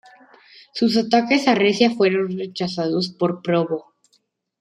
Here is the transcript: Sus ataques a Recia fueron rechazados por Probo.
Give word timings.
Sus 0.73 0.97
ataques 0.97 1.47
a 1.47 1.53
Recia 1.53 1.91
fueron 1.91 2.35
rechazados 2.35 3.09
por 3.09 3.43
Probo. 3.43 3.93